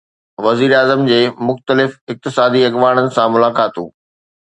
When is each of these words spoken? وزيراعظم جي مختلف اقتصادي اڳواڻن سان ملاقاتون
وزيراعظم 0.45 1.03
جي 1.09 1.19
مختلف 1.51 2.01
اقتصادي 2.17 2.67
اڳواڻن 2.73 3.15
سان 3.19 3.33
ملاقاتون 3.39 3.97